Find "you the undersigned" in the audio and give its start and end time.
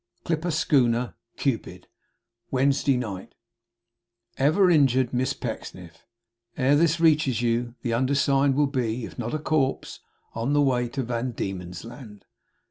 7.43-8.55